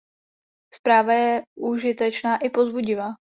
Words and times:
Zpráva 0.73 1.13
je 1.13 1.41
užitečná 1.55 2.37
i 2.37 2.49
povzbudivá. 2.49 3.11